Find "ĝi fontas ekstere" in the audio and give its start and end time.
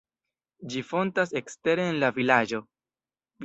0.75-1.87